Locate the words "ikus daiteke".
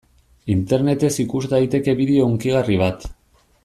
1.25-1.97